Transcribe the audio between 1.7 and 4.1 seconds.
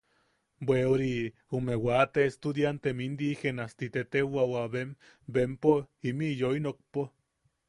waate estudiantem indigenas ti